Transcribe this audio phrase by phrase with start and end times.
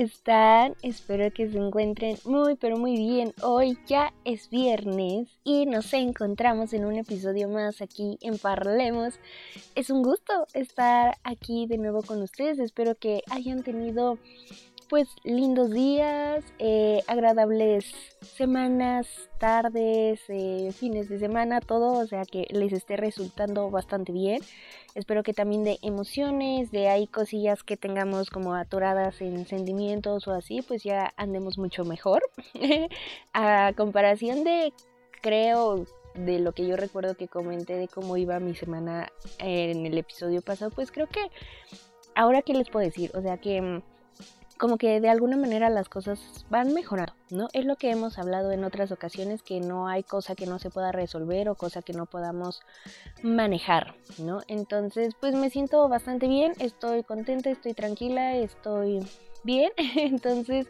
[0.00, 0.74] están?
[0.82, 3.34] Espero que se encuentren muy, pero muy bien.
[3.42, 9.20] Hoy ya es viernes y nos encontramos en un episodio más aquí en Parlemos.
[9.74, 12.58] Es un gusto estar aquí de nuevo con ustedes.
[12.58, 14.18] Espero que hayan tenido
[14.90, 19.06] pues lindos días, eh, agradables semanas,
[19.38, 24.42] tardes, eh, fines de semana, todo, o sea que les esté resultando bastante bien.
[24.96, 30.32] Espero que también de emociones, de ahí cosillas que tengamos como atoradas en sentimientos o
[30.32, 32.22] así, pues ya andemos mucho mejor.
[33.32, 34.72] A comparación de,
[35.22, 35.84] creo,
[36.14, 40.42] de lo que yo recuerdo que comenté de cómo iba mi semana en el episodio
[40.42, 41.30] pasado, pues creo que
[42.16, 43.82] ahora qué les puedo decir, o sea que mm,
[44.60, 47.48] como que de alguna manera las cosas van mejorando, ¿no?
[47.54, 50.68] Es lo que hemos hablado en otras ocasiones, que no hay cosa que no se
[50.68, 52.60] pueda resolver o cosa que no podamos
[53.22, 54.42] manejar, ¿no?
[54.48, 59.00] Entonces, pues me siento bastante bien, estoy contenta, estoy tranquila, estoy
[59.44, 60.66] bien, entonces,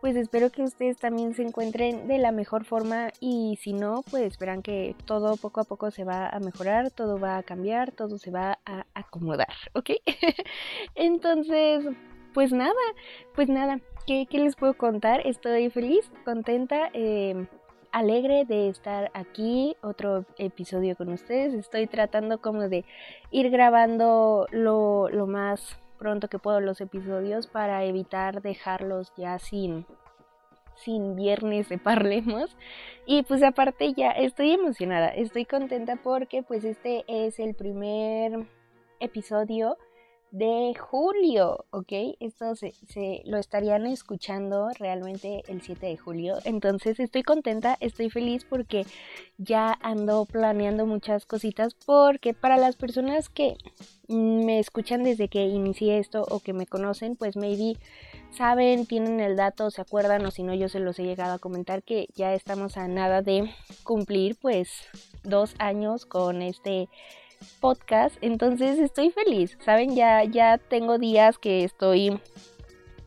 [0.00, 4.38] pues espero que ustedes también se encuentren de la mejor forma y si no, pues
[4.38, 8.16] verán que todo poco a poco se va a mejorar, todo va a cambiar, todo
[8.16, 9.90] se va a acomodar, ¿ok?
[10.94, 11.84] Entonces,
[12.34, 12.74] pues nada,
[13.34, 15.26] pues nada, ¿qué, les puedo contar?
[15.26, 17.46] Estoy feliz, contenta, em,
[17.92, 21.54] alegre de estar aquí, otro episodio con ustedes.
[21.54, 22.84] Estoy tratando como de
[23.30, 29.86] ir grabando lo, lo más pronto que puedo los episodios para evitar dejarlos ya sin
[30.74, 32.56] sin viernes de parlemos
[33.06, 38.44] y pues aparte ya estoy emocionada estoy contenta porque pues este es el primer
[38.98, 39.78] episodio
[40.34, 41.92] de julio, ¿ok?
[42.18, 42.72] Esto se,
[43.24, 46.38] lo estarían escuchando realmente el 7 de julio.
[46.44, 48.84] Entonces estoy contenta, estoy feliz porque
[49.38, 53.56] ya ando planeando muchas cositas porque para las personas que
[54.08, 57.78] me escuchan desde que inicié esto o que me conocen, pues maybe
[58.32, 61.38] saben, tienen el dato, se acuerdan o si no yo se los he llegado a
[61.38, 63.48] comentar que ya estamos a nada de
[63.84, 64.68] cumplir pues
[65.22, 66.88] dos años con este
[67.60, 69.94] podcast, entonces estoy feliz, ¿saben?
[69.94, 72.20] Ya, ya tengo días que estoy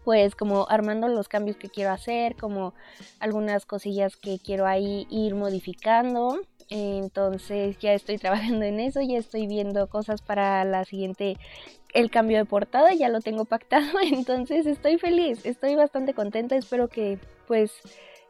[0.04, 2.74] pues como armando los cambios que quiero hacer, como
[3.20, 6.40] algunas cosillas que quiero ahí ir modificando.
[6.70, 11.38] Entonces ya estoy trabajando en eso, ya estoy viendo cosas para la siguiente,
[11.94, 16.88] el cambio de portada, ya lo tengo pactado, entonces estoy feliz, estoy bastante contenta, espero
[16.88, 17.74] que pues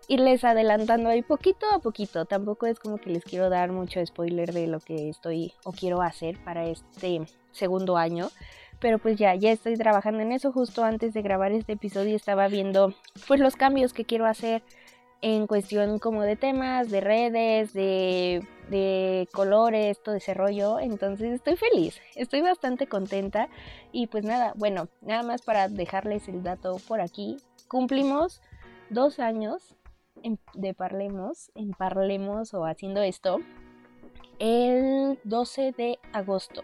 [0.07, 2.25] irles adelantando ahí poquito a poquito.
[2.25, 6.01] Tampoco es como que les quiero dar mucho spoiler de lo que estoy o quiero
[6.01, 8.29] hacer para este segundo año.
[8.79, 10.51] Pero pues ya, ya estoy trabajando en eso.
[10.51, 12.93] Justo antes de grabar este episodio estaba viendo
[13.27, 14.63] pues los cambios que quiero hacer
[15.21, 20.79] en cuestión como de temas, de redes, de, de colores, todo ese rollo.
[20.79, 23.49] Entonces estoy feliz, estoy bastante contenta.
[23.91, 27.37] Y pues nada, bueno, nada más para dejarles el dato por aquí.
[27.67, 28.41] Cumplimos
[28.89, 29.75] dos años
[30.53, 33.39] de Parlemos, en Parlemos o haciendo esto,
[34.39, 36.63] el 12 de agosto,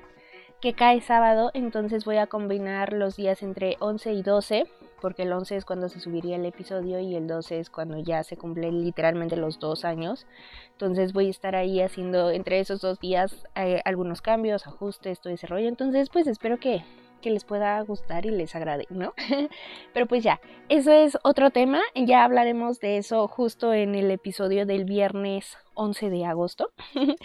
[0.62, 4.68] que cae sábado, entonces voy a combinar los días entre 11 y 12,
[5.02, 8.24] porque el 11 es cuando se subiría el episodio y el 12 es cuando ya
[8.24, 10.26] se cumplen literalmente los dos años.
[10.72, 15.34] Entonces voy a estar ahí haciendo entre esos dos días eh, algunos cambios, ajustes, todo
[15.34, 15.68] ese rollo.
[15.68, 16.84] Entonces pues espero que
[17.24, 19.14] que les pueda gustar y les agrade, ¿no?
[19.94, 20.40] Pero pues ya,
[20.70, 26.10] eso es otro tema, ya hablaremos de eso justo en el episodio del viernes 11
[26.10, 26.72] de agosto.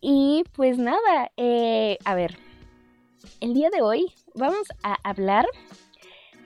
[0.00, 2.38] y pues nada, eh, a ver,
[3.40, 5.46] el día de hoy vamos a hablar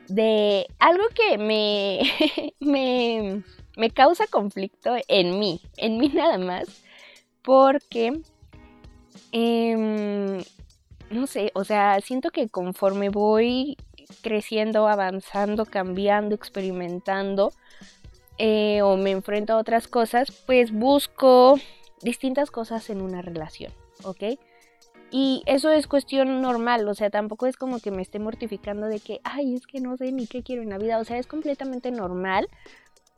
[0.09, 2.01] de algo que me,
[2.61, 3.43] me,
[3.77, 6.83] me causa conflicto en mí, en mí nada más,
[7.43, 8.23] porque
[9.33, 10.45] eh,
[11.13, 13.77] no sé, o sea, siento que conforme voy
[14.23, 17.53] creciendo, avanzando, cambiando, experimentando,
[18.39, 21.59] eh, o me enfrento a otras cosas, pues busco
[22.03, 23.73] distintas cosas en una relación,
[24.05, 24.39] ¿ok?
[25.11, 28.99] Y eso es cuestión normal, o sea, tampoco es como que me esté mortificando de
[28.99, 31.27] que, ay, es que no sé ni qué quiero en la vida, o sea, es
[31.27, 32.49] completamente normal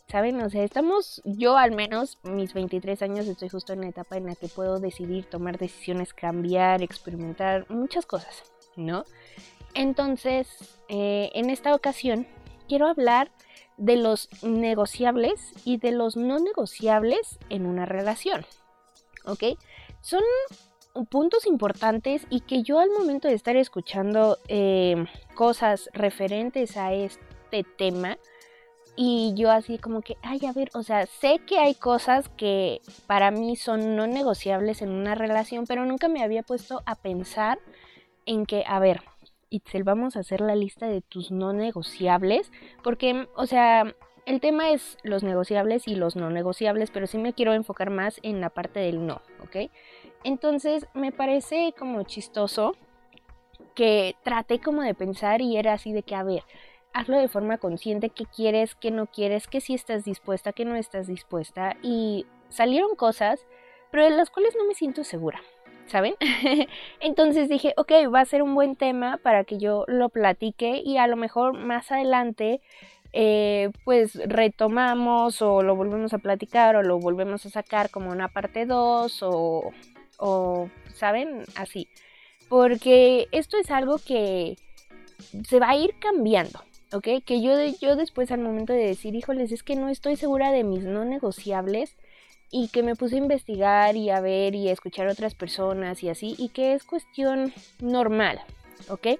[0.09, 0.41] ¿saben?
[0.43, 4.27] O sea, estamos, yo al menos, mis 23 años, estoy justo en la etapa en
[4.27, 8.45] la que puedo decidir, tomar decisiones, cambiar, experimentar, muchas cosas,
[8.77, 9.05] ¿no?
[9.75, 10.49] Entonces,
[10.89, 12.27] eh, en esta ocasión,
[12.69, 13.31] quiero hablar
[13.77, 18.47] de los negociables y de los no negociables en una relación.
[19.25, 19.59] ¿Ok?
[20.01, 20.23] Son
[21.11, 27.65] puntos importantes y que yo al momento de estar escuchando eh, cosas referentes a este
[27.77, 28.17] tema,
[28.97, 32.81] y yo así como que, ay, a ver, o sea, sé que hay cosas que
[33.07, 37.59] para mí son no negociables en una relación, pero nunca me había puesto a pensar
[38.27, 39.03] en que, a ver,
[39.51, 42.53] Itzel, vamos a hacer la lista de tus no negociables,
[42.83, 43.95] porque, o sea,
[44.27, 48.21] el tema es los negociables y los no negociables, pero sí me quiero enfocar más
[48.23, 49.71] en la parte del no, ¿ok?
[50.23, 52.77] Entonces me parece como chistoso
[53.75, 56.45] que traté como de pensar y era así de que, a ver,
[56.95, 60.77] hazlo de forma consciente, qué quieres, qué no quieres, qué sí estás dispuesta, qué no
[60.77, 61.77] estás dispuesta.
[61.83, 63.47] Y salieron cosas,
[63.91, 65.43] pero de las cuales no me siento segura,
[65.87, 66.15] ¿saben?
[67.01, 70.97] Entonces dije, ok, va a ser un buen tema para que yo lo platique y
[70.97, 72.63] a lo mejor más adelante
[73.13, 78.29] eh, pues retomamos o lo volvemos a platicar o lo volvemos a sacar como una
[78.29, 79.73] parte 2 o
[80.19, 81.45] o, ¿saben?
[81.57, 81.89] Así.
[82.49, 84.57] Porque esto es algo que
[85.47, 86.61] se va a ir cambiando,
[86.95, 87.25] ¿ok?
[87.25, 90.65] Que yo, yo después al momento de decir, híjoles, es que no estoy segura de
[90.65, 91.97] mis no negociables
[92.51, 96.03] y que me puse a investigar y a ver y a escuchar a otras personas
[96.03, 98.41] y así, y que es cuestión normal,
[98.89, 99.19] ¿ok?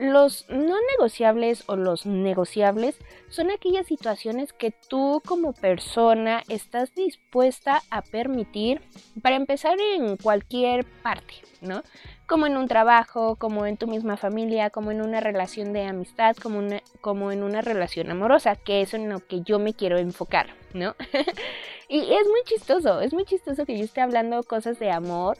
[0.00, 2.96] Los no negociables o los negociables
[3.28, 8.80] son aquellas situaciones que tú como persona estás dispuesta a permitir
[9.20, 11.82] para empezar en cualquier parte, ¿no?
[12.26, 16.34] Como en un trabajo, como en tu misma familia, como en una relación de amistad,
[16.34, 20.96] como, en una relación amorosa, que es en lo que yo me quiero enfocar, ¿no?
[21.90, 25.36] y es muy chistoso, es muy chistoso que yo esté hablando cosas de amor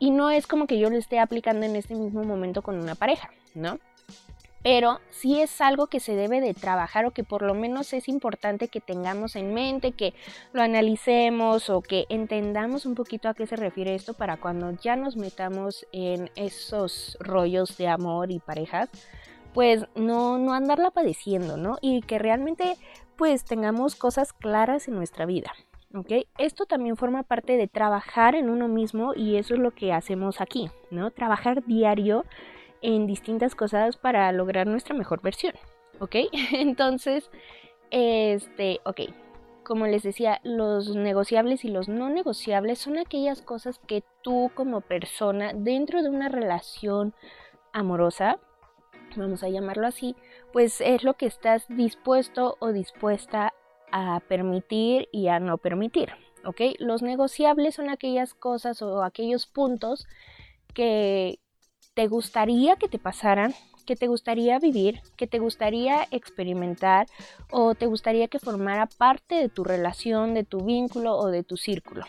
[0.00, 2.96] y no es como que yo lo esté aplicando en este mismo momento con una
[2.96, 3.78] pareja, ¿no?
[4.62, 8.08] Pero sí es algo que se debe de trabajar o que por lo menos es
[8.08, 10.14] importante que tengamos en mente, que
[10.52, 14.96] lo analicemos o que entendamos un poquito a qué se refiere esto para cuando ya
[14.96, 18.90] nos metamos en esos rollos de amor y parejas,
[19.54, 21.78] pues no, no andarla padeciendo, ¿no?
[21.80, 22.76] Y que realmente
[23.16, 25.52] pues tengamos cosas claras en nuestra vida.
[25.94, 26.26] ¿ok?
[26.38, 30.40] Esto también forma parte de trabajar en uno mismo y eso es lo que hacemos
[30.40, 31.10] aquí, ¿no?
[31.10, 32.24] Trabajar diario
[32.82, 35.54] en distintas cosas para lograr nuestra mejor versión,
[35.98, 36.16] ¿ok?
[36.52, 37.30] Entonces,
[37.90, 39.00] este, ok,
[39.64, 44.80] como les decía, los negociables y los no negociables son aquellas cosas que tú como
[44.80, 47.14] persona dentro de una relación
[47.72, 48.38] amorosa,
[49.16, 50.16] vamos a llamarlo así,
[50.52, 53.52] pues es lo que estás dispuesto o dispuesta
[53.92, 56.10] a permitir y a no permitir,
[56.44, 56.60] ¿ok?
[56.78, 60.06] Los negociables son aquellas cosas o aquellos puntos
[60.74, 61.39] que,
[62.00, 63.52] te gustaría que te pasaran,
[63.84, 67.06] que te gustaría vivir, que te gustaría experimentar
[67.50, 71.58] o te gustaría que formara parte de tu relación, de tu vínculo o de tu
[71.58, 72.06] círculo.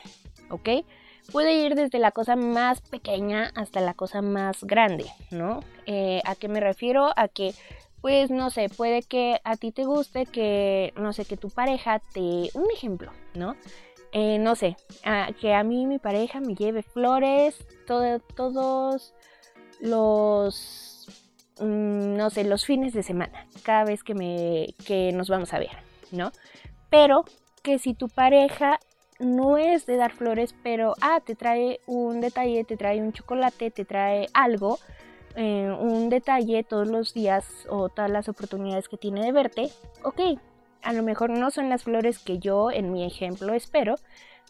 [0.49, 0.85] ¿Ok?
[1.33, 5.59] Puede ir desde la cosa más pequeña hasta la cosa más grande, ¿no?
[5.85, 7.09] Eh, ¿A qué me refiero?
[7.17, 7.53] A que
[7.99, 12.01] pues no sé, puede que a ti te guste que, no sé, que tu pareja
[12.13, 12.49] te...
[12.53, 13.57] Un ejemplo, ¿no?
[14.13, 14.77] Eh, no sé,
[15.39, 19.13] que a mí mi pareja me lleve flores todo, todos
[19.81, 21.07] los,
[21.59, 25.59] mm, no sé, los fines de semana, cada vez que, me, que nos vamos a
[25.59, 25.71] ver,
[26.11, 26.31] ¿no?
[26.89, 27.25] Pero
[27.63, 28.79] que si tu pareja
[29.19, 33.69] no es de dar flores, pero, ah, te trae un detalle, te trae un chocolate,
[33.71, 34.79] te trae algo,
[35.35, 39.69] eh, un detalle todos los días o todas las oportunidades que tiene de verte,
[40.03, 40.39] ok,
[40.81, 43.95] a lo mejor no son las flores que yo en mi ejemplo espero,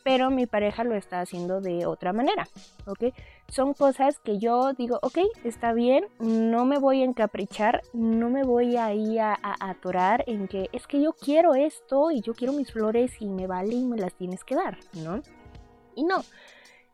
[0.03, 2.47] pero mi pareja lo está haciendo de otra manera,
[2.85, 3.13] ¿ok?
[3.47, 8.43] Son cosas que yo digo, ok, está bien, no me voy a encaprichar, no me
[8.43, 12.53] voy a ir a, atorar en que es que yo quiero esto y yo quiero
[12.53, 15.21] mis flores y me vale y me las tienes que dar, ¿no?
[15.95, 16.23] Y no.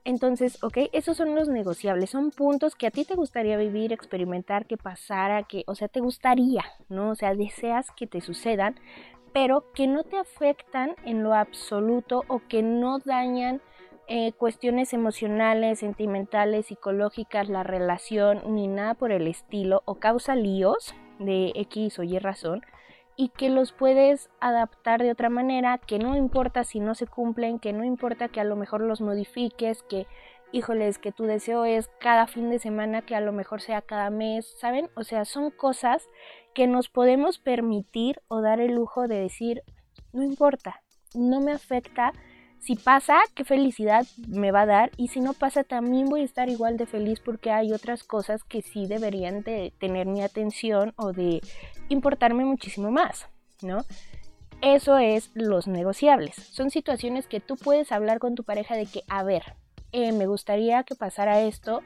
[0.04, 4.66] Entonces, ok, esos son los negociables, son puntos que a ti te gustaría vivir, experimentar,
[4.66, 7.10] que pasara, que, o sea, te gustaría, ¿no?
[7.10, 8.80] O sea, deseas que te sucedan,
[9.38, 13.62] pero que no te afectan en lo absoluto o que no dañan
[14.08, 20.96] eh, cuestiones emocionales, sentimentales, psicológicas, la relación, ni nada por el estilo, o causa líos
[21.20, 22.64] de X o Y razón,
[23.16, 27.60] y que los puedes adaptar de otra manera, que no importa si no se cumplen,
[27.60, 30.08] que no importa que a lo mejor los modifiques, que
[30.52, 34.10] híjoles, que tu deseo es cada fin de semana, que a lo mejor sea cada
[34.10, 34.90] mes, ¿saben?
[34.96, 36.08] O sea, son cosas
[36.54, 39.64] que nos podemos permitir o dar el lujo de decir,
[40.14, 40.82] no importa,
[41.14, 42.14] no me afecta.
[42.60, 44.92] Si pasa, qué felicidad me va a dar.
[44.98, 48.44] Y si no pasa, también voy a estar igual de feliz porque hay otras cosas
[48.44, 51.42] que sí deberían de tener mi atención o de
[51.90, 53.28] importarme muchísimo más,
[53.62, 53.84] ¿no?
[54.62, 56.36] Eso es los negociables.
[56.36, 59.56] Son situaciones que tú puedes hablar con tu pareja de que, a ver,
[59.92, 61.82] eh, me gustaría que pasara esto,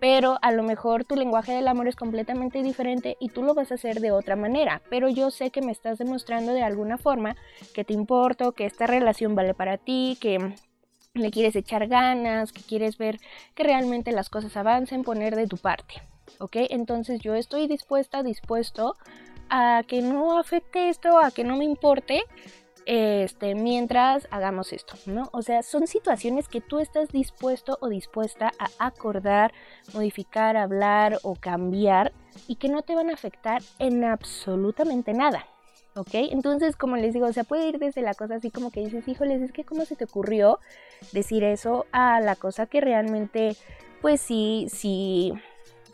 [0.00, 3.70] pero a lo mejor tu lenguaje del amor es completamente diferente y tú lo vas
[3.70, 7.36] a hacer de otra manera, pero yo sé que me estás demostrando de alguna forma
[7.74, 10.54] que te importo, que esta relación vale para ti, que
[11.14, 13.18] le quieres echar ganas, que quieres ver
[13.54, 15.94] que realmente las cosas avancen, poner de tu parte,
[16.38, 16.56] ¿ok?
[16.70, 18.94] Entonces yo estoy dispuesta, dispuesto
[19.50, 22.22] a que no afecte esto, a que no me importe,
[22.92, 25.28] este, mientras hagamos esto, ¿no?
[25.32, 29.52] O sea, son situaciones que tú estás dispuesto o dispuesta a acordar,
[29.94, 32.12] modificar, hablar o cambiar
[32.48, 35.46] y que no te van a afectar en absolutamente nada.
[35.94, 36.10] ¿Ok?
[36.14, 39.06] Entonces, como les digo, o sea, puede ir desde la cosa así como que dices,
[39.06, 40.58] híjoles, es que cómo se te ocurrió
[41.12, 43.56] decir eso a la cosa que realmente,
[44.02, 45.32] pues sí, sí,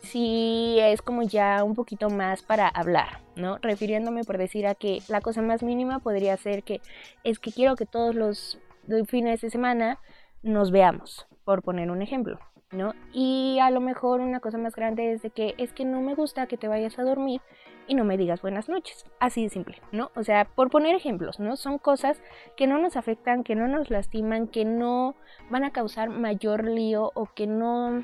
[0.01, 3.57] sí es como ya un poquito más para hablar, ¿no?
[3.61, 6.81] Refiriéndome por decir a que la cosa más mínima podría ser que
[7.23, 8.59] es que quiero que todos los
[9.07, 9.99] fines de semana
[10.43, 12.39] nos veamos, por poner un ejemplo,
[12.71, 12.93] ¿no?
[13.13, 16.15] Y a lo mejor una cosa más grande es de que es que no me
[16.15, 17.41] gusta que te vayas a dormir
[17.87, 19.05] y no me digas buenas noches.
[19.19, 20.11] Así de simple, ¿no?
[20.15, 21.55] O sea, por poner ejemplos, ¿no?
[21.55, 22.21] Son cosas
[22.55, 25.15] que no nos afectan, que no nos lastiman, que no
[25.49, 28.03] van a causar mayor lío o que no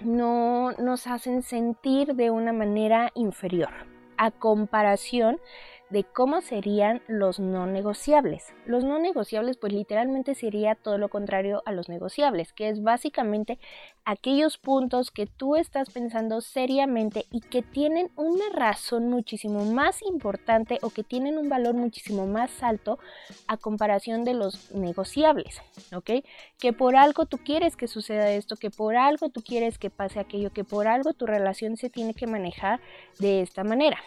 [0.00, 3.89] no nos hacen sentir de una manera inferior
[4.20, 5.40] a comparación
[5.90, 8.46] de cómo serían los no negociables.
[8.64, 13.58] Los no negociables pues literalmente sería todo lo contrario a los negociables, que es básicamente
[14.04, 20.78] aquellos puntos que tú estás pensando seriamente y que tienen una razón muchísimo más importante
[20.82, 22.98] o que tienen un valor muchísimo más alto
[23.46, 25.60] a comparación de los negociables,
[25.94, 26.24] ¿ok?
[26.58, 30.20] Que por algo tú quieres que suceda esto, que por algo tú quieres que pase
[30.20, 32.80] aquello, que por algo tu relación se tiene que manejar
[33.18, 33.98] de esta manera,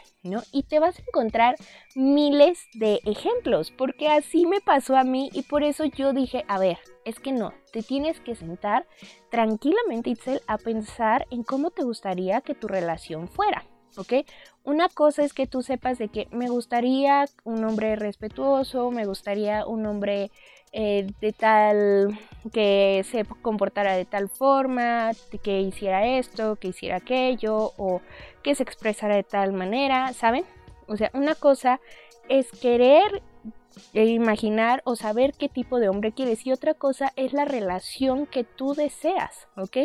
[0.51, 1.55] Y te vas a encontrar
[1.95, 6.59] miles de ejemplos, porque así me pasó a mí y por eso yo dije, a
[6.59, 8.87] ver, es que no, te tienes que sentar
[9.29, 13.65] tranquilamente, Itzel, a pensar en cómo te gustaría que tu relación fuera.
[13.97, 14.25] ¿Ok?
[14.63, 19.65] Una cosa es que tú sepas de que me gustaría un hombre respetuoso, me gustaría
[19.65, 20.31] un hombre
[20.75, 22.19] eh, de tal,
[22.51, 25.12] que se comportara de tal forma,
[25.43, 28.01] que hiciera esto, que hiciera aquello, o
[28.41, 30.45] que se expresara de tal manera, ¿saben?
[30.88, 31.79] O sea, una cosa
[32.27, 33.21] es querer
[33.93, 38.25] e imaginar o saber qué tipo de hombre quieres y otra cosa es la relación
[38.25, 39.77] que tú deseas, ¿ok?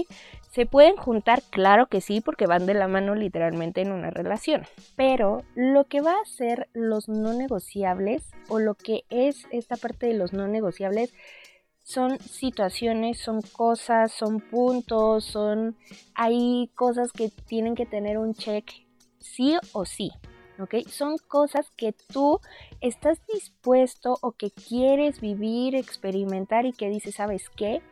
[0.51, 1.43] ¿Se pueden juntar?
[1.51, 4.63] Claro que sí, porque van de la mano literalmente en una relación.
[4.97, 10.07] Pero lo que va a ser los no negociables o lo que es esta parte
[10.07, 11.13] de los no negociables
[11.83, 15.77] son situaciones, son cosas, son puntos, son...
[16.15, 18.71] Hay cosas que tienen que tener un check
[19.19, 20.13] sí o sí,
[20.59, 20.87] ¿ok?
[20.89, 22.41] Son cosas que tú
[22.81, 27.83] estás dispuesto o que quieres vivir, experimentar y que dices, ¿sabes qué?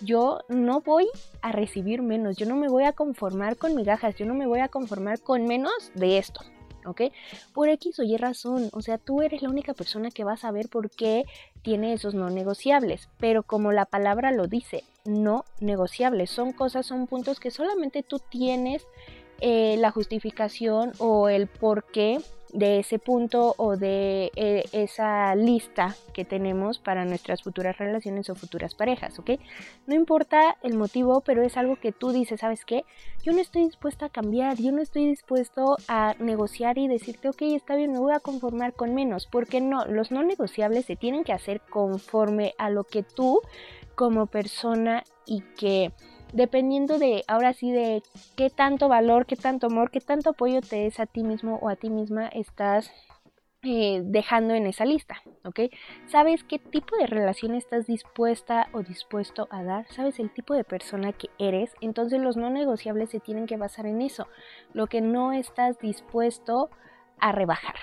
[0.00, 1.08] Yo no voy
[1.42, 4.60] a recibir menos, yo no me voy a conformar con migajas, yo no me voy
[4.60, 6.40] a conformar con menos de esto,
[6.86, 7.02] ¿ok?
[7.52, 10.36] Por X o Y razón, o sea, tú eres la única persona que va a
[10.36, 11.24] saber por qué
[11.62, 17.08] tiene esos no negociables, pero como la palabra lo dice, no negociables, son cosas, son
[17.08, 18.86] puntos que solamente tú tienes
[19.40, 22.18] eh, la justificación o el porqué
[22.52, 28.34] de ese punto o de eh, esa lista que tenemos para nuestras futuras relaciones o
[28.34, 29.32] futuras parejas, ¿ok?
[29.86, 32.84] No importa el motivo, pero es algo que tú dices, ¿sabes qué?
[33.22, 37.42] Yo no estoy dispuesta a cambiar, yo no estoy dispuesto a negociar y decirte, ok,
[37.42, 41.24] está bien, me voy a conformar con menos, porque no, los no negociables se tienen
[41.24, 43.40] que hacer conforme a lo que tú
[43.94, 45.92] como persona y que
[46.32, 48.02] dependiendo de, ahora sí, de
[48.36, 51.68] qué tanto valor, qué tanto amor, qué tanto apoyo te es a ti mismo o
[51.68, 52.90] a ti misma estás
[53.62, 55.60] eh, dejando en esa lista, ¿ok?
[56.06, 59.86] ¿Sabes qué tipo de relación estás dispuesta o dispuesto a dar?
[59.92, 61.74] ¿Sabes el tipo de persona que eres?
[61.82, 64.28] Entonces los no negociables se tienen que basar en eso,
[64.72, 66.70] lo que no estás dispuesto
[67.18, 67.74] a rebajar.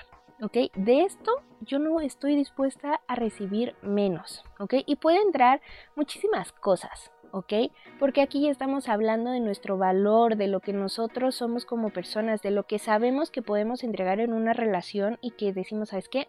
[0.42, 0.56] ¿ok?
[0.74, 4.74] De esto yo no estoy dispuesta a recibir menos, ¿ok?
[4.86, 5.60] Y puede entrar
[5.96, 7.52] muchísimas cosas, ¿ok?
[7.98, 12.50] Porque aquí estamos hablando de nuestro valor, de lo que nosotros somos como personas, de
[12.50, 16.28] lo que sabemos que podemos entregar en una relación y que decimos, ¿sabes qué?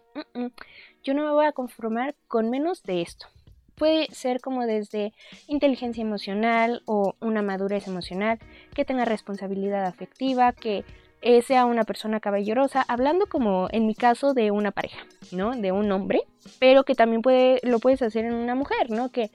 [1.02, 3.26] yo no me voy a conformar con menos de esto.
[3.74, 5.14] Puede ser como desde
[5.46, 8.38] inteligencia emocional o una madurez emocional,
[8.74, 10.84] que tenga responsabilidad afectiva, que
[11.22, 15.54] eh, sea una persona caballerosa, hablando como en mi caso de una pareja, ¿no?
[15.54, 16.22] De un hombre,
[16.58, 19.10] pero que también puede, lo puedes hacer en una mujer, ¿no?
[19.10, 19.30] Que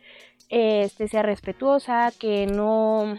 [0.49, 3.17] este, sea respetuosa, que no,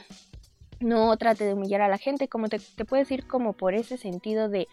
[0.81, 3.97] no trate de humillar a la gente, como te, te puedes ir como por ese
[3.97, 4.69] sentido de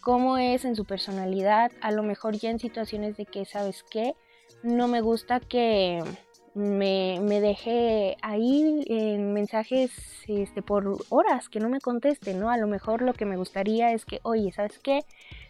[0.00, 4.14] cómo es en su personalidad, a lo mejor ya en situaciones de que, ¿sabes qué?
[4.62, 6.02] No me gusta que
[6.56, 9.92] me, me deje ahí en mensajes
[10.26, 12.50] este, por horas, que no me conteste, ¿no?
[12.50, 15.04] A lo mejor lo que me gustaría es que, oye, ¿sabes qué?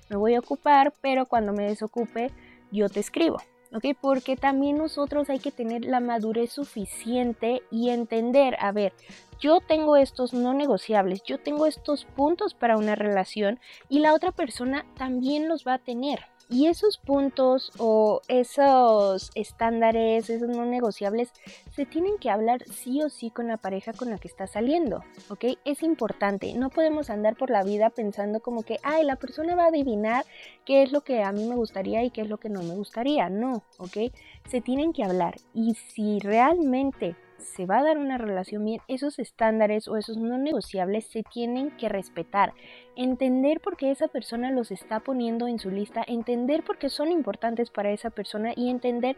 [0.09, 2.33] Me voy a ocupar, pero cuando me desocupe,
[2.73, 3.39] yo te escribo.
[3.73, 3.97] ¿Ok?
[4.01, 8.93] Porque también nosotros hay que tener la madurez suficiente y entender, a ver,
[9.41, 14.33] yo tengo estos no negociables, yo tengo estos puntos para una relación y la otra
[14.33, 16.21] persona también los va a tener.
[16.49, 21.33] Y esos puntos o esos estándares, esos no negociables,
[21.75, 25.03] se tienen que hablar sí o sí con la pareja con la que está saliendo,
[25.29, 25.45] ¿ok?
[25.65, 29.65] Es importante, no podemos andar por la vida pensando como que, ay, la persona va
[29.65, 30.25] a adivinar
[30.65, 32.77] qué es lo que a mí me gustaría y qué es lo que no me
[32.77, 34.13] gustaría, no, ¿ok?
[34.49, 39.19] Se tienen que hablar y si realmente se va a dar una relación bien, esos
[39.19, 42.53] estándares o esos no negociables se tienen que respetar.
[42.97, 47.13] Entender por qué esa persona los está poniendo en su lista, entender por qué son
[47.13, 49.17] importantes para esa persona y entender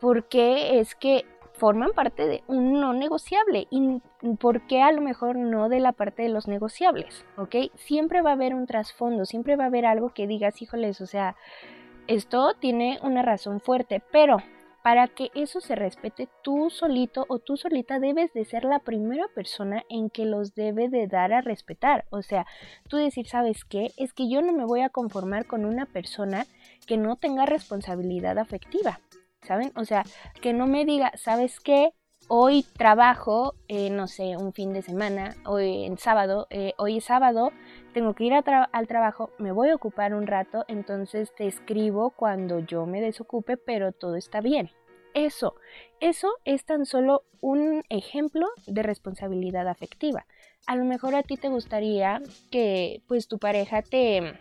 [0.00, 4.00] por qué es que forman parte de un no negociable y
[4.40, 7.56] por qué a lo mejor no de la parte de los negociables, ¿ok?
[7.76, 11.06] Siempre va a haber un trasfondo, siempre va a haber algo que digas, híjoles, o
[11.06, 11.36] sea,
[12.08, 14.38] esto tiene una razón fuerte, pero
[14.82, 19.26] para que eso se respete, tú solito o tú solita debes de ser la primera
[19.34, 22.04] persona en que los debe de dar a respetar.
[22.10, 22.46] O sea,
[22.88, 23.92] tú decir, ¿sabes qué?
[23.96, 26.46] Es que yo no me voy a conformar con una persona
[26.86, 29.00] que no tenga responsabilidad afectiva.
[29.42, 29.72] ¿Saben?
[29.74, 30.04] O sea,
[30.40, 31.92] que no me diga, ¿sabes qué?
[32.28, 37.04] Hoy trabajo, eh, no sé, un fin de semana, hoy en sábado, eh, hoy es
[37.04, 37.52] sábado,
[37.92, 42.60] tengo que ir al trabajo, me voy a ocupar un rato, entonces te escribo cuando
[42.60, 44.70] yo me desocupe, pero todo está bien.
[45.14, 45.56] Eso,
[46.00, 50.24] eso es tan solo un ejemplo de responsabilidad afectiva.
[50.66, 54.38] A lo mejor a ti te gustaría que pues tu pareja te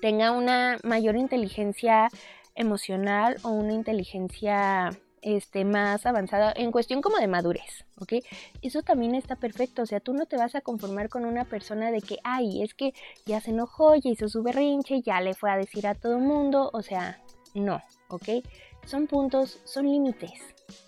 [0.00, 2.08] tenga una mayor inteligencia
[2.56, 4.90] emocional o una inteligencia
[5.22, 8.14] este, más avanzada en cuestión como de madurez, ¿ok?
[8.60, 11.90] Eso también está perfecto, o sea, tú no te vas a conformar con una persona
[11.90, 12.92] de que, ay, es que
[13.24, 16.22] ya se enojó, ya hizo su berrinche, ya le fue a decir a todo el
[16.22, 17.22] mundo, o sea,
[17.54, 18.44] no, ¿ok?
[18.84, 20.32] Son puntos, son límites.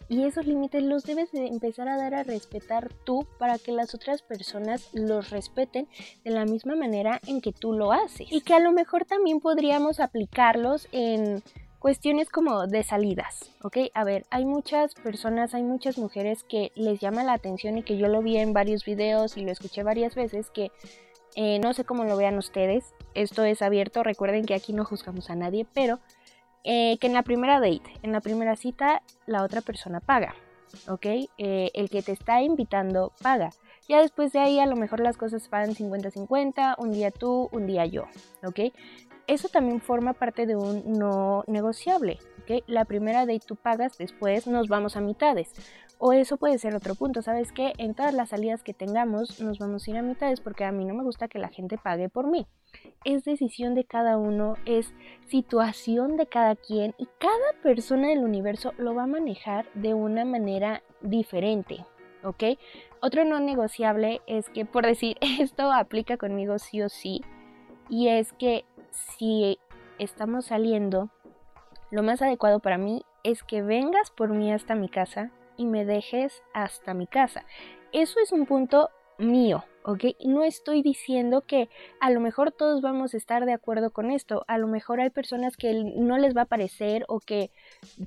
[0.09, 3.95] Y esos límites los debes de empezar a dar a respetar tú para que las
[3.95, 5.89] otras personas los respeten
[6.25, 8.27] de la misma manera en que tú lo haces.
[8.31, 11.43] Y que a lo mejor también podríamos aplicarlos en
[11.85, 13.77] cuestiones como de salidas, ¿ok?
[13.93, 17.99] A ver, hay muchas personas, hay muchas mujeres que les llama la atención y que
[17.99, 20.73] yo lo vi en varios videos y lo escuché varias veces que
[21.37, 25.29] eh, no sé cómo lo vean ustedes, esto es abierto, recuerden que aquí no juzgamos
[25.29, 26.01] a nadie, pero
[26.65, 30.35] eh, que en la primera date, en la primera cita, la otra persona paga,
[30.89, 31.05] ¿ok?
[31.37, 33.51] Eh, el que te está invitando paga.
[33.89, 37.67] Ya después de ahí a lo mejor las cosas van 50-50, un día tú, un
[37.67, 38.05] día yo,
[38.45, 38.61] ¿ok?
[39.27, 42.19] eso también forma parte de un no negociable.
[42.43, 42.63] ¿okay?
[42.67, 45.51] La primera de tú pagas, después nos vamos a mitades.
[45.99, 47.73] O eso puede ser otro punto, ¿sabes qué?
[47.79, 50.85] En todas las salidas que tengamos nos vamos a ir a mitades porque a mí
[50.85, 52.47] no me gusta que la gente pague por mí.
[53.05, 54.93] Es decisión de cada uno, es
[55.29, 60.25] situación de cada quien y cada persona del universo lo va a manejar de una
[60.25, 61.87] manera diferente,
[62.25, 62.59] ¿ok?
[63.07, 67.23] Otro no negociable es que, por decir, esto aplica conmigo sí o sí,
[67.91, 69.59] y es que si
[69.99, 71.11] estamos saliendo,
[71.91, 75.85] lo más adecuado para mí es que vengas por mí hasta mi casa y me
[75.85, 77.45] dejes hasta mi casa.
[77.93, 80.05] Eso es un punto mío, ¿ok?
[80.25, 81.69] No estoy diciendo que
[82.01, 85.11] a lo mejor todos vamos a estar de acuerdo con esto, a lo mejor hay
[85.11, 87.51] personas que no les va a parecer o que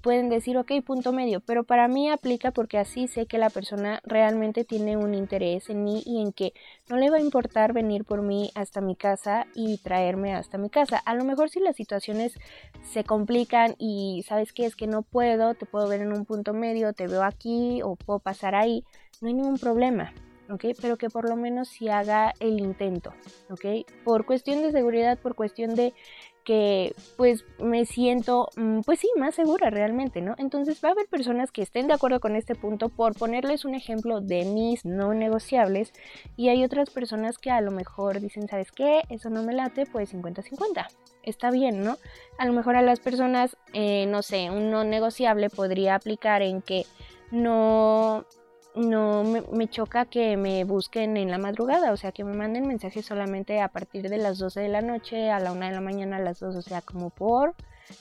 [0.01, 4.01] pueden decir, ok, punto medio, pero para mí aplica porque así sé que la persona
[4.03, 6.53] realmente tiene un interés en mí y en que
[6.89, 10.69] no le va a importar venir por mí hasta mi casa y traerme hasta mi
[10.69, 10.97] casa.
[10.97, 12.33] A lo mejor si las situaciones
[12.81, 16.53] se complican y sabes que es que no puedo, te puedo ver en un punto
[16.53, 18.83] medio, te veo aquí o puedo pasar ahí,
[19.21, 20.11] no hay ningún problema.
[20.49, 20.65] ¿Ok?
[20.81, 23.13] Pero que por lo menos si haga el intento,
[23.49, 23.65] ¿ok?
[24.03, 25.93] Por cuestión de seguridad, por cuestión de
[26.47, 30.33] que pues me siento mm, pues sí más segura realmente, ¿no?
[30.37, 33.75] Entonces va a haber personas que estén de acuerdo con este punto por ponerles un
[33.75, 35.91] ejemplo de mis no negociables
[36.37, 39.01] y hay otras personas que a lo mejor dicen, ¿sabes qué?
[39.09, 40.87] Eso no me late, pues 50-50.
[41.21, 41.97] Está bien, ¿no?
[42.37, 46.61] A lo mejor a las personas, eh, no sé, un no negociable podría aplicar en
[46.61, 46.85] que
[47.29, 48.25] no
[48.77, 53.05] no me, choca que me busquen en la madrugada, o sea, que me manden mensajes
[53.05, 56.17] solamente a partir de las 12 de la noche, a la 1 de la mañana,
[56.17, 57.55] a las 2, o sea, como por,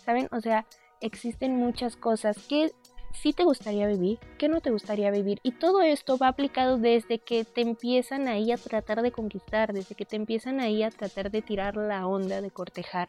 [0.05, 0.29] ¿saben?
[0.33, 0.67] O sea,
[1.01, 2.73] existen muchas cosas que
[3.13, 5.41] sí te gustaría vivir, qué no te gustaría vivir.
[5.43, 9.95] Y todo esto va aplicado desde que te empiezan ahí a tratar de conquistar, desde
[9.95, 13.09] que te empiezan ahí a tratar de tirar la onda, de cortejar,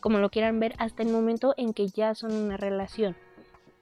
[0.00, 3.16] como lo quieran ver, hasta el momento en que ya son una relación.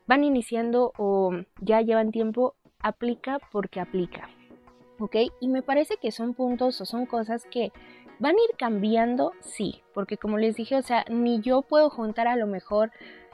[0.06, 4.28] Van iniciando o ya llevan tiempo, aplica porque aplica.
[4.98, 5.16] ¿Ok?
[5.40, 7.72] Y me parece que son puntos o son cosas que
[8.18, 12.28] van a ir cambiando, sí, porque como les dije, o sea, ni yo puedo juntar
[12.28, 12.90] a lo mejor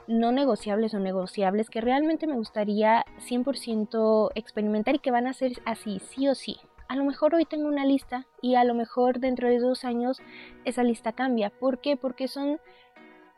[0.09, 5.53] no negociables o negociables que realmente me gustaría 100% experimentar y que van a ser
[5.65, 6.57] así, sí o sí.
[6.89, 10.21] A lo mejor hoy tengo una lista y a lo mejor dentro de dos años
[10.65, 11.51] esa lista cambia.
[11.51, 11.97] ¿Por qué?
[11.97, 12.61] Porque son,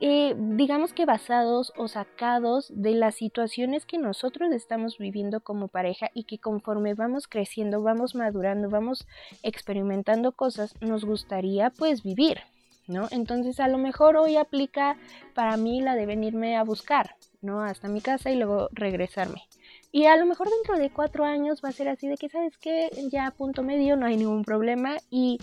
[0.07, 6.11] eh, digamos que basados o sacados de las situaciones que nosotros estamos viviendo como pareja
[6.13, 9.07] y que conforme vamos creciendo, vamos madurando, vamos
[9.43, 12.41] experimentando cosas, nos gustaría pues vivir.
[12.87, 13.09] ¿no?
[13.13, 14.99] Entonces a lo mejor hoy aplica
[15.33, 17.63] para mí la de venirme a buscar, ¿no?
[17.63, 19.45] Hasta mi casa y luego regresarme.
[19.91, 22.59] Y a lo mejor dentro de cuatro años va a ser así de que, ¿sabes
[22.59, 22.91] qué?
[23.11, 25.39] Ya punto medio, no hay ningún problema y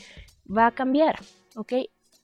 [0.45, 1.15] va a cambiar,
[1.55, 1.73] ¿ok?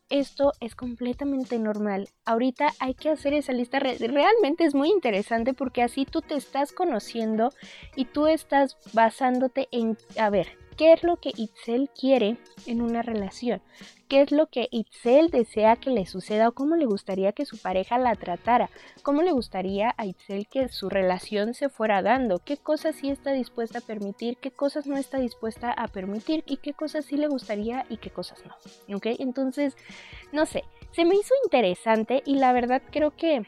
[0.09, 2.07] Esto es completamente normal.
[2.23, 3.79] Ahorita hay que hacer esa lista.
[3.79, 7.51] Realmente es muy interesante porque así tú te estás conociendo
[7.95, 13.01] y tú estás basándote en, a ver, qué es lo que Itzel quiere en una
[13.01, 13.61] relación,
[14.07, 17.57] qué es lo que Itzel desea que le suceda o cómo le gustaría que su
[17.57, 18.69] pareja la tratara,
[19.01, 23.31] cómo le gustaría a Itzel que su relación se fuera dando, qué cosas sí está
[23.31, 27.27] dispuesta a permitir, qué cosas no está dispuesta a permitir y qué cosas sí le
[27.27, 28.95] gustaría y qué cosas no.
[28.95, 29.07] ¿Ok?
[29.19, 29.75] Entonces,
[30.31, 33.45] no sé, se me hizo interesante y la verdad creo que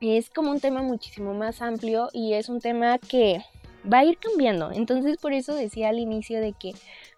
[0.00, 3.42] es como un tema muchísimo más amplio y es un tema que
[3.90, 4.70] va a ir cambiando.
[4.72, 6.72] Entonces por eso decía al inicio de que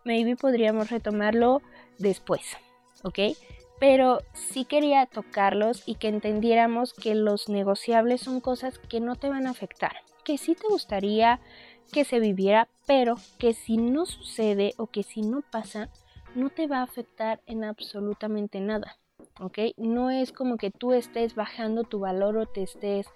[0.05, 1.63] maybe podríamos retomarlo
[1.99, 2.43] después,
[3.03, 3.37] ¿ok?
[3.79, 9.29] Pero sí quería tocarlos y que entendiéramos que los negociables son cosas que no te
[9.31, 11.41] van a afectar, que sí te gustaría
[11.91, 15.91] que se viviera, pero que si no sucede o que si no pasa,
[16.35, 18.99] no te va a afectar en absolutamente nada,
[19.41, 19.59] ¿ok?
[19.77, 23.07] No es como que tú estés bajando tu valor o te estés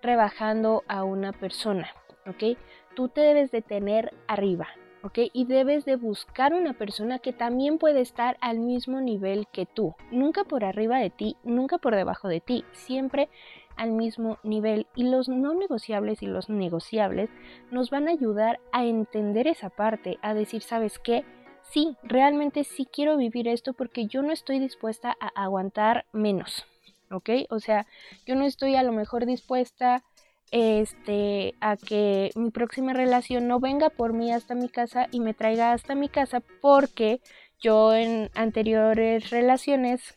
[0.00, 1.90] rebajando a una persona,
[2.26, 2.58] ¿ok?
[2.94, 4.68] Tú te debes de tener arriba,
[5.02, 5.18] ¿ok?
[5.32, 9.94] Y debes de buscar una persona que también puede estar al mismo nivel que tú.
[10.10, 13.28] Nunca por arriba de ti, nunca por debajo de ti, siempre
[13.76, 14.86] al mismo nivel.
[14.94, 17.30] Y los no negociables y los negociables
[17.70, 21.24] nos van a ayudar a entender esa parte, a decir, ¿sabes qué?
[21.62, 26.66] Sí, realmente sí quiero vivir esto porque yo no estoy dispuesta a aguantar menos,
[27.10, 27.30] ¿ok?
[27.50, 27.86] O sea,
[28.26, 30.04] yo no estoy a lo mejor dispuesta
[30.52, 35.34] este, a que mi próxima relación no venga por mí hasta mi casa y me
[35.34, 37.20] traiga hasta mi casa porque
[37.58, 40.14] yo en anteriores relaciones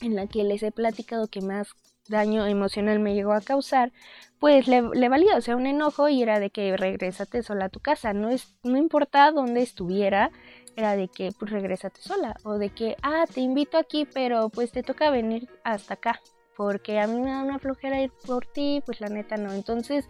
[0.00, 1.74] en la que les he platicado que más
[2.08, 3.92] daño emocional me llegó a causar,
[4.38, 7.68] pues le, le, valía, o sea, un enojo y era de que regrésate sola a
[7.68, 10.30] tu casa, no, es, no importa dónde estuviera,
[10.76, 14.72] era de que pues regrésate sola o de que, ah, te invito aquí, pero pues
[14.72, 16.20] te toca venir hasta acá,
[16.56, 19.52] porque a mí me da una flojera ir por ti, pues la neta no.
[19.52, 20.06] Entonces,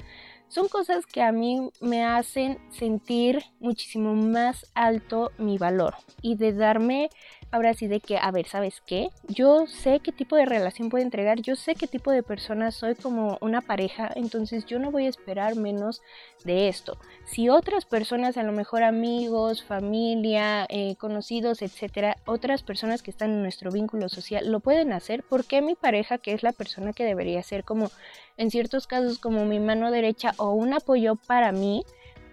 [0.48, 6.52] son cosas que a mí me hacen sentir muchísimo más alto mi valor y de
[6.52, 7.08] darme
[7.52, 9.10] ahora sí de que, a ver, ¿sabes qué?
[9.28, 12.94] Yo sé qué tipo de relación puedo entregar, yo sé qué tipo de persona soy
[12.94, 16.00] como una pareja, entonces yo no voy a esperar menos
[16.44, 16.98] de esto.
[17.24, 23.30] Si otras personas, a lo mejor amigos, familia, eh, conocidos, etcétera, otras personas que están
[23.30, 26.92] en nuestro vínculo social lo pueden hacer, ¿por qué mi pareja, que es la persona
[26.92, 27.90] que debería ser como
[28.38, 31.84] en ciertos casos como mi mano derecha o un apoyo para mí,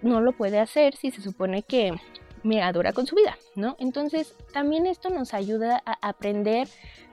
[0.02, 1.94] no lo puede hacer si se supone que
[2.44, 3.76] me adora con su vida, ¿no?
[3.80, 6.68] Entonces, también esto nos ayuda a aprender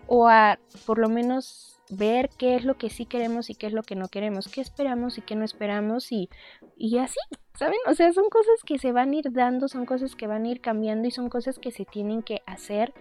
[0.07, 3.73] o a por lo menos ver qué es lo que sí queremos y qué es
[3.73, 6.29] lo que no queremos, qué esperamos y qué no esperamos y,
[6.77, 7.21] y así,
[7.55, 7.79] ¿saben?
[7.87, 10.49] O sea, son cosas que se van a ir dando, son cosas que van a
[10.49, 12.93] ir cambiando y son cosas que se tienen que hacer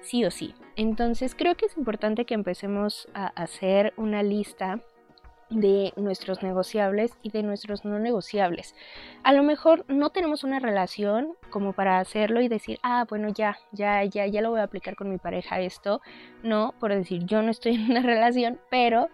[0.00, 0.54] sí o sí.
[0.76, 4.80] Entonces, creo que es importante que empecemos a hacer una lista
[5.52, 8.74] de nuestros negociables y de nuestros no negociables.
[9.22, 13.58] A lo mejor no tenemos una relación como para hacerlo y decir, ah, bueno, ya,
[13.72, 16.00] ya, ya, ya lo voy a aplicar con mi pareja esto.
[16.42, 19.08] No, por decir, yo no estoy en una relación, pero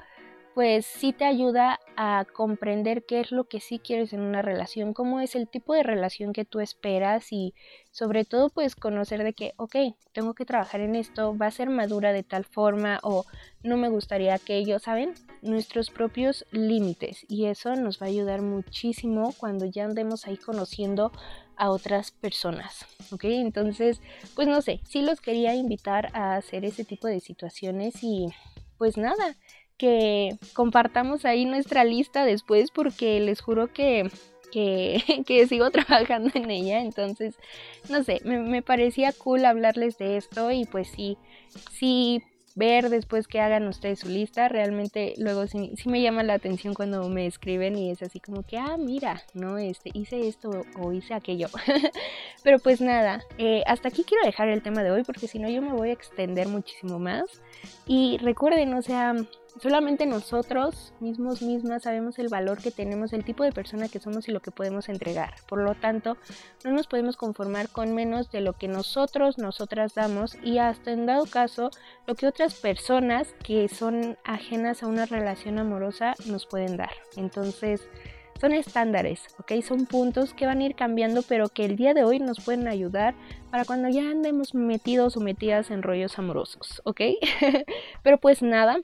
[0.59, 4.93] pues sí te ayuda a comprender qué es lo que sí quieres en una relación,
[4.93, 7.55] cómo es el tipo de relación que tú esperas y
[7.93, 9.77] sobre todo pues conocer de que, ok,
[10.11, 13.25] tengo que trabajar en esto, va a ser madura de tal forma o
[13.63, 15.15] no me gustaría aquello, ¿saben?
[15.43, 21.13] Nuestros propios límites y eso nos va a ayudar muchísimo cuando ya andemos ahí conociendo
[21.57, 23.23] a otras personas, ¿ok?
[23.27, 24.01] Entonces,
[24.35, 28.27] pues no sé, sí los quería invitar a hacer ese tipo de situaciones y
[28.77, 29.37] pues nada,
[29.79, 34.11] que compartamos ahí nuestra lista después porque les juro que
[34.51, 36.81] que, sigo trabajando en ella.
[36.81, 37.37] Entonces,
[37.89, 41.17] no sé, me, parecía cool hablarles de esto y pues sí,
[41.73, 42.23] sí
[42.55, 44.49] ver después que hagan ustedes su lista.
[44.49, 48.59] Realmente luego sí, me llama la atención cuando me escriben y es así como que,
[48.59, 49.59] ah, mira, ¿no?
[49.59, 51.49] Este, hice esto o hice aquello.
[52.43, 55.49] Pero pues nada, eh, hasta aquí quiero dejar el tema de hoy porque si no
[55.49, 57.25] yo me voy a extender muchísimo más.
[57.87, 59.15] Y recuerden, o sea,
[59.61, 64.29] solamente nosotros mismos, mismas, sabemos el valor que tenemos, el tipo de persona que somos
[64.29, 65.35] y lo que podemos entregar.
[65.49, 66.17] Por lo tanto,
[66.65, 71.07] no nos podemos conformar con menos de lo que nosotros, nosotras damos y hasta en
[71.07, 71.71] dado caso,
[72.07, 76.93] lo que otras personas que son ajenas a una relación amorosa nos pueden dar.
[77.17, 77.89] Entonces,
[78.41, 79.61] son estándares, ¿ok?
[79.63, 82.69] Son puntos que van a ir cambiando, pero que el día de hoy nos pueden
[82.69, 83.15] ayudar
[83.51, 87.01] para cuando ya andemos metidos o metidas en rollos amorosos, ¿ok?
[88.03, 88.81] pero pues nada,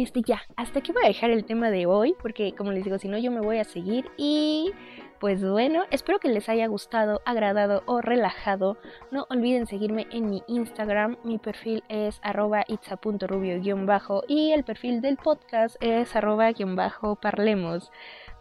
[0.00, 2.98] este ya, hasta aquí voy a dejar el tema de hoy, porque como les digo,
[2.98, 4.72] si no yo me voy a seguir y
[5.20, 8.78] pues bueno, espero que les haya gustado, agradado o relajado.
[9.12, 15.18] No olviden seguirme en mi Instagram, mi perfil es arroba itza.rubio-bajo y el perfil del
[15.18, 17.92] podcast es arroba-parlemos.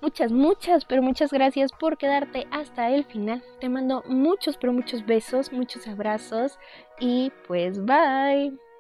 [0.02, 3.44] Muchas, muchas, pero muchas gracias por quedarte hasta el final.
[3.60, 6.58] Te mando muchos, pero muchos besos, muchos abrazos
[7.00, 8.71] y pues bye.